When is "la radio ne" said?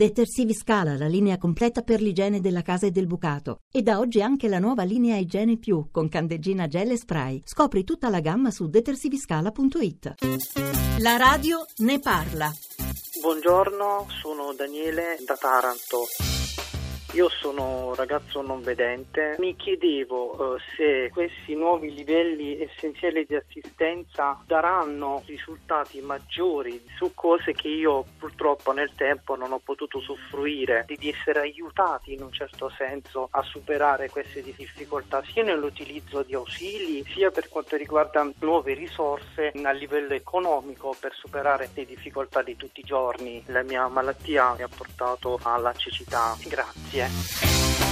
11.00-11.98